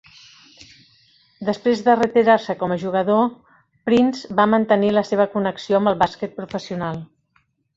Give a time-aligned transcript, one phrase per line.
[1.49, 3.29] Després de retirar-se com a jugador,
[3.91, 7.03] Prince va mantenir la seva connexió amb el bàsquet professional.